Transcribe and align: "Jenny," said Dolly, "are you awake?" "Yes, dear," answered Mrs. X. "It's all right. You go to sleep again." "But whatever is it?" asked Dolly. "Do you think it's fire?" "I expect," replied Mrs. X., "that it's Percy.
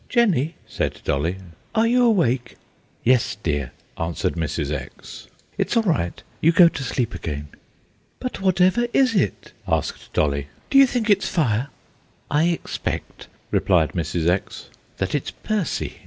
"Jenny," 0.09 0.55
said 0.65 0.99
Dolly, 1.03 1.37
"are 1.75 1.85
you 1.85 2.03
awake?" 2.05 2.55
"Yes, 3.03 3.35
dear," 3.43 3.71
answered 3.99 4.33
Mrs. 4.33 4.71
X. 4.71 5.27
"It's 5.59 5.77
all 5.77 5.83
right. 5.83 6.23
You 6.41 6.51
go 6.51 6.67
to 6.67 6.83
sleep 6.83 7.13
again." 7.13 7.49
"But 8.19 8.41
whatever 8.41 8.87
is 8.93 9.13
it?" 9.13 9.51
asked 9.67 10.11
Dolly. 10.11 10.47
"Do 10.71 10.79
you 10.79 10.87
think 10.87 11.07
it's 11.11 11.29
fire?" 11.29 11.67
"I 12.31 12.45
expect," 12.45 13.27
replied 13.51 13.91
Mrs. 13.91 14.27
X., 14.27 14.71
"that 14.97 15.13
it's 15.13 15.29
Percy. 15.29 15.93